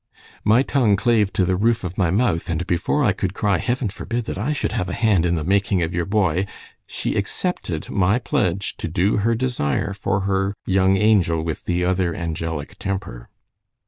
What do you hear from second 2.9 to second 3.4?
I could